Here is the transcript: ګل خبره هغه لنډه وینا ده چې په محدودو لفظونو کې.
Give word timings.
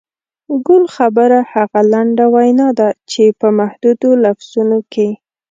ګل 0.67 0.83
خبره 0.95 1.39
هغه 1.53 1.81
لنډه 1.93 2.25
وینا 2.35 2.69
ده 2.79 2.89
چې 3.11 3.23
په 3.39 3.47
محدودو 3.59 4.09
لفظونو 4.25 4.79
کې. 4.93 5.09